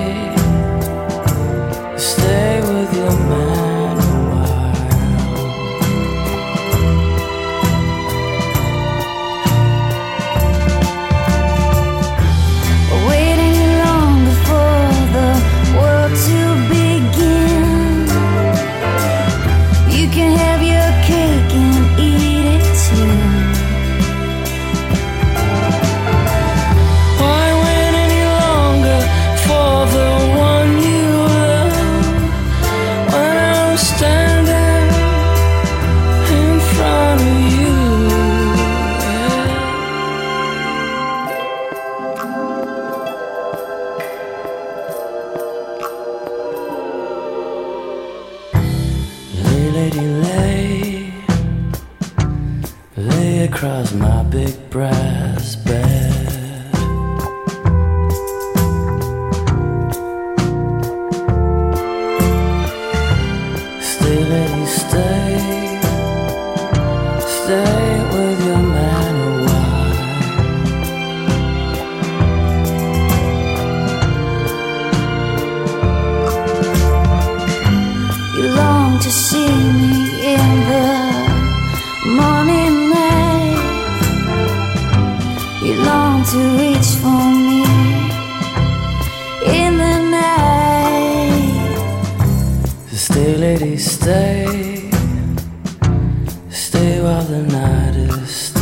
While 96.86 97.24
the 97.24 97.42
night 97.42 97.96
is 97.96 98.55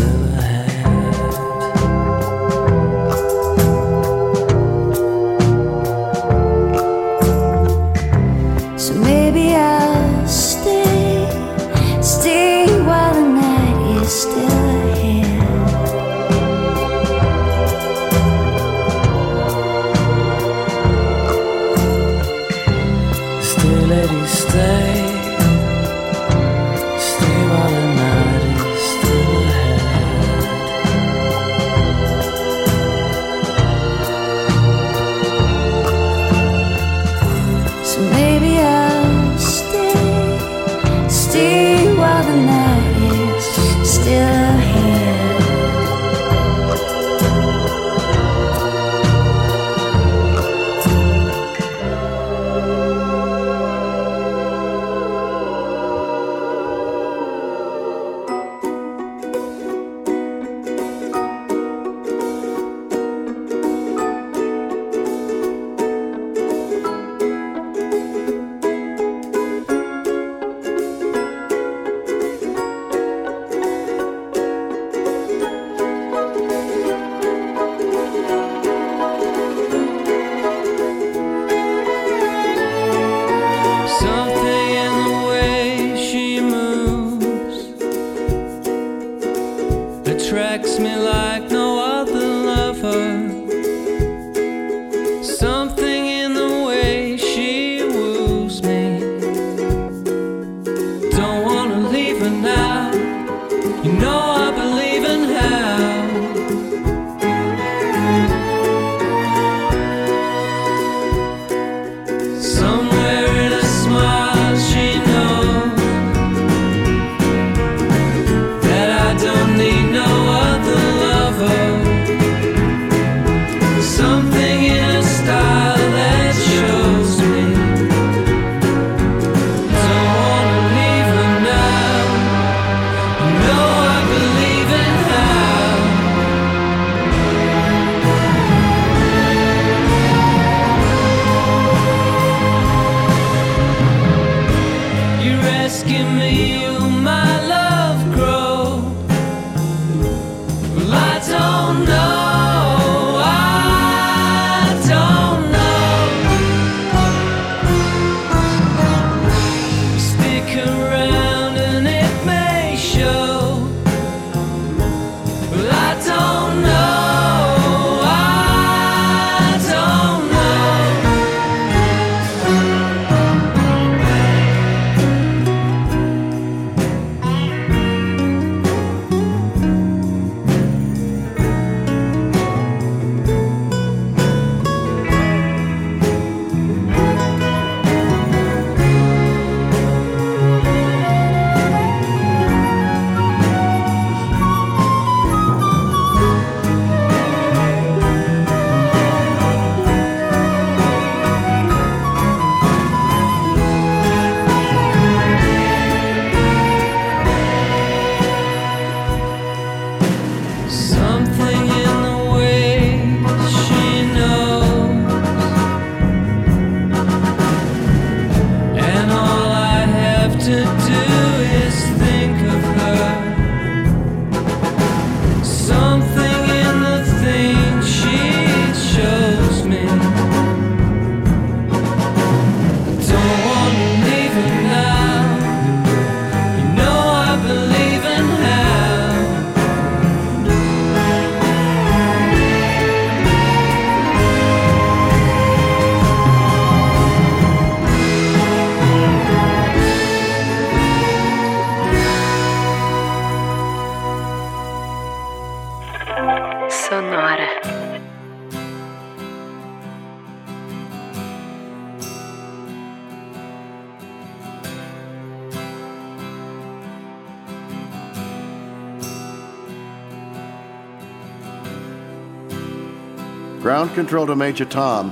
Control 273.94 274.26
to 274.26 274.36
Major 274.36 274.66
Tom. 274.66 275.12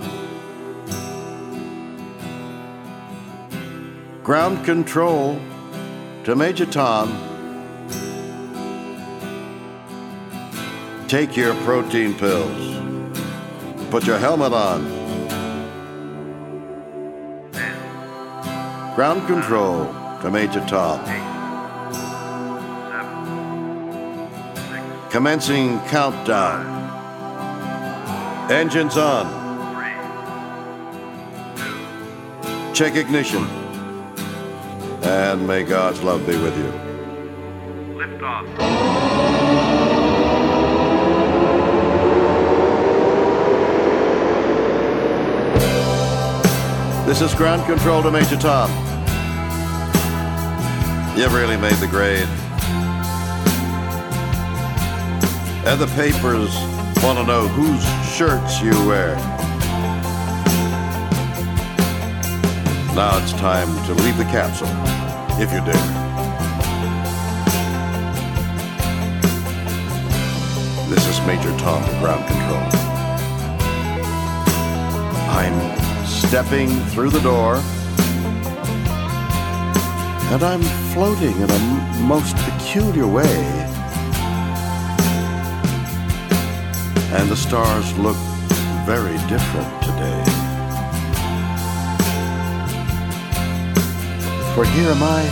Ground 4.24 4.66
control 4.66 5.40
to 6.24 6.36
Major 6.36 6.66
Tom. 6.66 7.10
Take 11.08 11.38
your 11.38 11.54
protein 11.64 12.16
pills. 12.16 12.76
Put 13.92 14.08
your 14.08 14.18
helmet 14.18 14.52
on. 14.52 14.84
Ground 18.96 19.28
control 19.28 19.86
to 20.22 20.32
Major 20.32 20.66
Tom. 20.68 21.00
Commencing 25.12 25.80
countdown. 25.82 26.81
Engines 28.52 28.98
on. 28.98 29.26
Check 32.74 32.98
ignition. 32.98 33.46
And 35.04 35.48
may 35.48 35.64
God's 35.64 36.04
love 36.04 36.28
be 36.28 36.38
with 36.38 36.58
you. 36.58 37.96
Lift 37.96 38.22
off. 38.22 38.46
This 47.06 47.22
is 47.22 47.34
ground 47.36 47.66
control 47.66 48.04
to 48.04 48.12
Major 48.12 48.36
Tom. 48.36 48.70
You've 51.18 51.34
really 51.34 51.56
made 51.56 51.76
the 51.76 51.88
grade. 51.88 52.28
And 55.66 55.80
the 55.80 55.88
papers 55.96 56.54
want 57.02 57.18
to 57.18 57.26
know 57.26 57.48
whose 57.48 58.01
shirts 58.22 58.62
you 58.62 58.70
wear. 58.86 59.16
Now 62.94 63.18
it's 63.20 63.34
time 63.34 63.68
to 63.88 63.96
leave 64.04 64.16
the 64.16 64.26
capsule, 64.26 64.68
if 65.42 65.52
you 65.52 65.60
dare. 65.66 65.74
This 70.88 71.08
is 71.08 71.20
Major 71.26 71.50
Tom 71.58 71.84
to 71.84 71.90
ground 71.98 72.24
control. 72.28 72.62
I'm 75.32 76.06
stepping 76.06 76.70
through 76.92 77.10
the 77.10 77.22
door, 77.22 77.56
and 80.32 80.44
I'm 80.44 80.62
floating 80.94 81.36
in 81.42 81.50
a 81.50 81.60
most 82.04 82.36
peculiar 82.36 83.08
way. 83.08 83.61
And 87.14 87.30
the 87.30 87.36
stars 87.36 87.92
look 87.98 88.16
very 88.86 89.18
different 89.28 89.84
today. 89.84 90.24
For 94.56 94.64
here 94.64 94.92
am 94.92 95.04
I. 95.04 95.24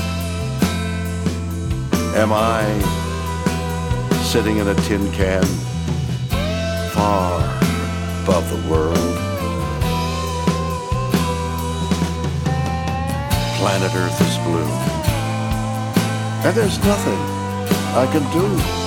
Am 2.15 2.33
I 2.33 2.63
sitting 4.23 4.57
in 4.57 4.67
a 4.67 4.75
tin 4.75 5.09
can 5.13 5.43
far 6.91 7.39
above 8.23 8.49
the 8.49 8.69
world? 8.69 9.15
Planet 13.57 13.95
Earth 13.95 14.21
is 14.21 14.37
blue. 14.43 14.69
And 16.45 16.55
there's 16.55 16.77
nothing 16.79 17.19
I 17.95 18.05
can 18.11 18.23
do. 18.33 18.78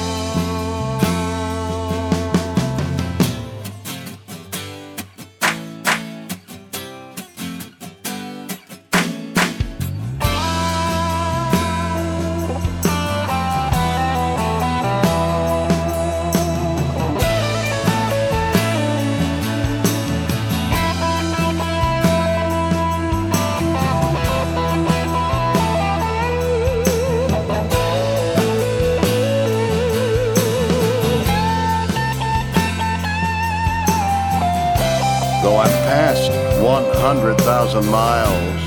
100,000 37.83 37.91
miles, 37.91 38.63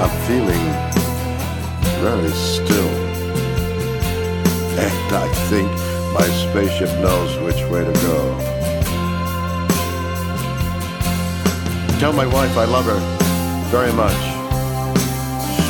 I'm 0.00 0.10
feeling 0.26 0.66
very 2.00 2.30
still. 2.30 2.88
And 4.78 5.14
I 5.14 5.28
think 5.48 5.70
my 6.12 6.26
spaceship 6.44 6.90
knows 7.00 7.38
which 7.40 7.62
way 7.70 7.84
to 7.84 7.92
go. 7.92 8.38
Tell 11.98 12.12
my 12.12 12.26
wife 12.26 12.56
I 12.56 12.64
love 12.64 12.84
her 12.84 13.00
very 13.70 13.92
much. 13.92 14.22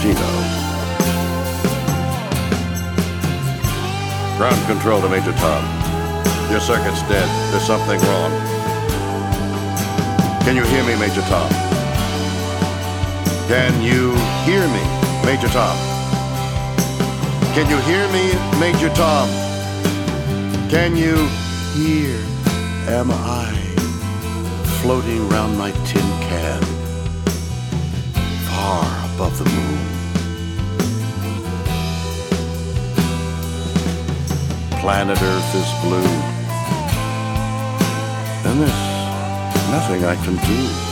She 0.00 0.12
knows. 0.12 0.58
Ground 4.36 4.66
control 4.66 5.00
to 5.00 5.08
Major 5.08 5.32
Tom. 5.32 5.64
Your 6.50 6.60
circuit's 6.60 7.02
dead. 7.02 7.28
There's 7.50 7.66
something 7.66 8.00
wrong. 8.00 8.30
Can 10.44 10.56
you 10.56 10.64
hear 10.64 10.84
me, 10.84 10.96
Major 10.96 11.22
Tom? 11.22 11.77
Can 13.48 13.80
you 13.82 14.12
hear 14.44 14.60
me, 14.68 14.84
Major 15.24 15.48
Tom? 15.48 15.74
Can 17.54 17.66
you 17.70 17.78
hear 17.88 18.06
me, 18.12 18.34
Major 18.60 18.90
Tom? 18.94 19.26
Can 20.68 20.94
you 20.94 21.16
hear? 21.72 22.14
Am 22.88 23.10
I 23.10 23.50
floating 24.82 25.26
round 25.30 25.56
my 25.56 25.70
tin 25.86 26.08
can, 26.28 26.62
far 28.50 28.84
above 29.14 29.38
the 29.38 29.46
moon? 29.46 29.78
Planet 34.78 35.22
Earth 35.22 35.54
is 35.54 35.70
blue, 35.80 36.12
and 38.44 38.60
there's 38.60 39.70
nothing 39.70 40.04
I 40.04 40.16
can 40.22 40.36
do. 40.46 40.87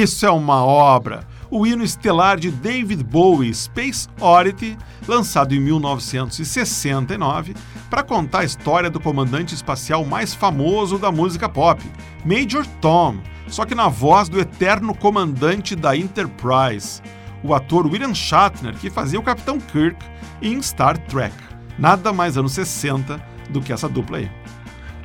Isso 0.00 0.24
é 0.24 0.30
uma 0.30 0.64
obra. 0.64 1.28
O 1.50 1.66
hino 1.66 1.84
estelar 1.84 2.40
de 2.40 2.50
David 2.50 3.04
Bowie, 3.04 3.52
Space 3.52 4.08
Oddity, 4.18 4.78
lançado 5.06 5.54
em 5.54 5.60
1969, 5.60 7.54
para 7.90 8.02
contar 8.02 8.38
a 8.38 8.44
história 8.44 8.88
do 8.88 8.98
comandante 8.98 9.54
espacial 9.54 10.02
mais 10.06 10.32
famoso 10.32 10.96
da 10.96 11.12
música 11.12 11.50
pop, 11.50 11.84
Major 12.24 12.64
Tom, 12.80 13.18
só 13.46 13.66
que 13.66 13.74
na 13.74 13.88
voz 13.88 14.30
do 14.30 14.40
eterno 14.40 14.94
comandante 14.94 15.76
da 15.76 15.94
Enterprise, 15.94 17.02
o 17.44 17.52
ator 17.52 17.86
William 17.86 18.14
Shatner, 18.14 18.74
que 18.76 18.88
fazia 18.88 19.20
o 19.20 19.22
Capitão 19.22 19.60
Kirk 19.60 20.02
em 20.40 20.62
Star 20.62 20.96
Trek. 20.96 21.34
Nada 21.78 22.10
mais 22.10 22.38
anos 22.38 22.52
60 22.52 23.22
do 23.50 23.60
que 23.60 23.70
essa 23.70 23.86
dupla 23.86 24.16
aí. 24.16 24.30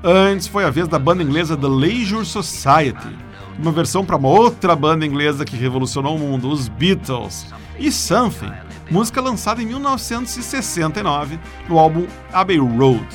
Antes 0.01 0.47
foi 0.47 0.63
a 0.63 0.69
vez 0.69 0.87
da 0.87 0.97
banda 0.97 1.21
inglesa 1.21 1.57
The 1.57 1.67
Leisure 1.67 2.25
Society, 2.25 3.25
uma 3.57 3.71
versão 3.71 4.05
para 4.05 4.17
uma 4.17 4.29
outra 4.29 4.75
banda 4.75 5.05
inglesa 5.05 5.45
que 5.45 5.55
revolucionou 5.55 6.15
o 6.15 6.19
mundo, 6.19 6.49
os 6.49 6.67
Beatles, 6.67 7.45
e 7.77 7.91
Something, 7.91 8.51
música 8.89 9.21
lançada 9.21 9.61
em 9.61 9.65
1969 9.65 11.37
no 11.67 11.77
álbum 11.79 12.07
Abbey 12.31 12.57
Road. 12.57 13.05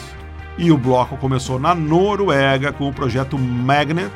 E 0.59 0.71
o 0.71 0.79
bloco 0.79 1.17
começou 1.17 1.59
na 1.59 1.75
Noruega 1.75 2.71
com 2.73 2.87
o 2.89 2.93
projeto 2.93 3.39
Magnet, 3.39 4.13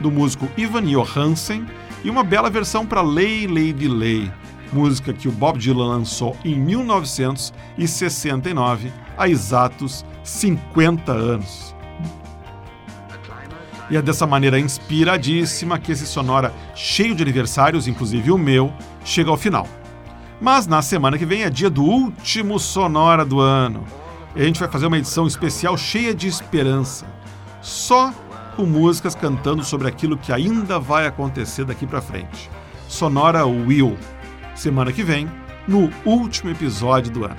do 0.00 0.10
músico 0.10 0.48
Ivan 0.56 0.82
Johansen, 0.82 1.64
e 2.04 2.10
uma 2.10 2.22
bela 2.22 2.50
versão 2.50 2.86
para 2.86 3.00
Lay 3.00 3.46
Lady 3.46 3.88
Lay, 3.88 4.30
música 4.72 5.12
que 5.12 5.28
o 5.28 5.32
Bob 5.32 5.58
Dylan 5.58 5.88
lançou 5.88 6.36
em 6.44 6.54
1969, 6.54 8.92
há 9.16 9.28
exatos 9.28 10.04
50 10.22 11.12
anos. 11.12 11.75
E 13.88 13.96
é 13.96 14.02
dessa 14.02 14.26
maneira 14.26 14.58
inspiradíssima 14.58 15.78
que 15.78 15.92
esse 15.92 16.06
Sonora, 16.06 16.52
cheio 16.74 17.14
de 17.14 17.22
aniversários, 17.22 17.86
inclusive 17.86 18.32
o 18.32 18.38
meu, 18.38 18.72
chega 19.04 19.30
ao 19.30 19.36
final. 19.36 19.66
Mas 20.40 20.66
na 20.66 20.82
semana 20.82 21.16
que 21.16 21.24
vem 21.24 21.42
é 21.42 21.50
dia 21.50 21.70
do 21.70 21.84
último 21.84 22.58
Sonora 22.58 23.24
do 23.24 23.40
ano. 23.40 23.84
E 24.34 24.42
a 24.42 24.44
gente 24.44 24.60
vai 24.60 24.68
fazer 24.68 24.86
uma 24.86 24.98
edição 24.98 25.26
especial 25.26 25.76
cheia 25.78 26.14
de 26.14 26.26
esperança. 26.26 27.06
Só 27.62 28.12
com 28.56 28.66
músicas 28.66 29.14
cantando 29.14 29.64
sobre 29.64 29.86
aquilo 29.86 30.18
que 30.18 30.32
ainda 30.32 30.78
vai 30.78 31.06
acontecer 31.06 31.64
daqui 31.64 31.86
para 31.86 32.00
frente. 32.00 32.50
Sonora 32.88 33.46
Will. 33.46 33.96
Semana 34.54 34.92
que 34.92 35.02
vem, 35.02 35.30
no 35.66 35.90
último 36.04 36.50
episódio 36.50 37.12
do 37.12 37.24
ano. 37.24 37.36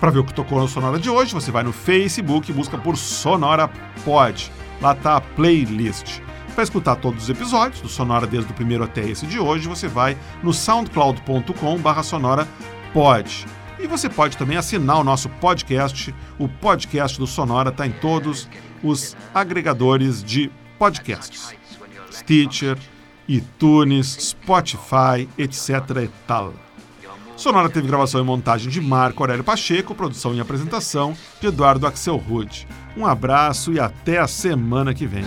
Para 0.00 0.10
ver 0.10 0.18
o 0.20 0.24
que 0.24 0.34
tocou 0.34 0.60
no 0.60 0.68
Sonora 0.68 0.98
de 0.98 1.08
hoje, 1.08 1.34
você 1.34 1.50
vai 1.50 1.62
no 1.62 1.72
Facebook 1.72 2.50
e 2.50 2.54
busca 2.54 2.76
por 2.78 2.96
Sonora 2.96 3.68
Pod. 4.04 4.52
Lá 4.80 4.92
está 4.92 5.16
a 5.16 5.20
playlist. 5.20 6.20
Para 6.54 6.64
escutar 6.64 6.96
todos 6.96 7.24
os 7.24 7.28
episódios 7.28 7.80
do 7.80 7.88
Sonora 7.88 8.26
desde 8.26 8.50
o 8.50 8.54
primeiro 8.54 8.82
até 8.82 9.02
esse 9.02 9.26
de 9.26 9.38
hoje, 9.38 9.68
você 9.68 9.88
vai 9.88 10.16
no 10.42 10.52
soundcloud.com/sonora 10.54 12.48
pod. 12.92 13.46
E 13.78 13.86
você 13.86 14.08
pode 14.08 14.38
também 14.38 14.56
assinar 14.56 14.98
o 14.98 15.04
nosso 15.04 15.28
podcast. 15.28 16.14
O 16.38 16.48
podcast 16.48 17.18
do 17.18 17.26
Sonora 17.26 17.68
está 17.68 17.86
em 17.86 17.92
todos 17.92 18.48
os 18.82 19.14
agregadores 19.34 20.24
de 20.24 20.50
podcasts: 20.78 21.54
Stitcher, 22.10 22.78
iTunes, 23.28 24.16
Spotify, 24.18 25.28
etc. 25.36 25.70
e 26.04 26.10
tal. 26.26 26.65
Sonora 27.36 27.68
teve 27.68 27.86
gravação 27.86 28.20
e 28.20 28.24
montagem 28.24 28.70
de 28.70 28.80
Marco 28.80 29.22
Aurélio 29.22 29.44
Pacheco, 29.44 29.94
produção 29.94 30.34
e 30.34 30.40
apresentação 30.40 31.14
de 31.38 31.48
Eduardo 31.48 31.86
Axel 31.86 32.16
Rude. 32.16 32.66
Um 32.96 33.04
abraço 33.04 33.72
e 33.72 33.78
até 33.78 34.18
a 34.18 34.26
semana 34.26 34.94
que 34.94 35.06
vem. 35.06 35.24